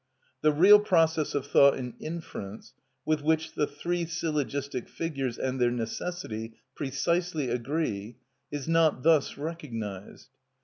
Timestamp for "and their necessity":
5.37-6.55